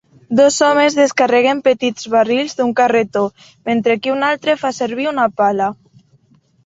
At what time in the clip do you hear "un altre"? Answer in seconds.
4.17-4.57